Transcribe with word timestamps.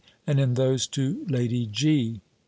and 0.25 0.39
in 0.39 0.55
those 0.55 0.87
to 0.87 1.23
Lady 1.29 1.67
G. 1.67 2.21